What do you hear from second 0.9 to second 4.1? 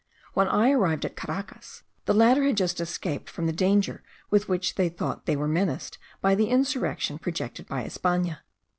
at Caracas, the latter had just escaped from the danger